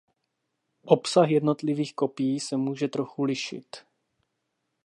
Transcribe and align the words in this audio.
Obsah 0.85 1.29
jednotlivých 1.31 1.93
kopií 1.93 2.39
se 2.39 2.57
může 2.57 2.87
trochu 2.87 3.23
lišit. 3.23 3.75